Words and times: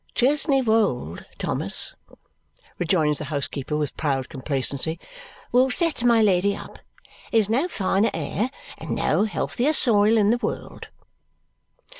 "Chesney 0.15 0.63
Wold, 0.63 1.25
Thomas," 1.37 1.95
rejoins 2.79 3.19
the 3.19 3.25
housekeeper 3.25 3.77
with 3.77 3.95
proud 3.97 4.29
complacency, 4.29 4.99
"will 5.51 5.69
set 5.69 6.03
my 6.03 6.23
Lady 6.23 6.55
up! 6.55 6.79
There 7.31 7.39
is 7.39 7.49
no 7.49 7.67
finer 7.67 8.09
air 8.11 8.49
and 8.79 8.95
no 8.95 9.25
healthier 9.25 9.73
soil 9.73 10.17
in 10.17 10.31
the 10.31 10.39
world!" 10.39 10.87